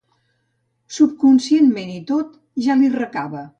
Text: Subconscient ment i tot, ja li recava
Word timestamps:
Subconscient 0.95 1.69
ment 1.77 1.93
i 1.99 1.99
tot, 2.13 2.35
ja 2.69 2.81
li 2.83 2.93
recava 2.99 3.49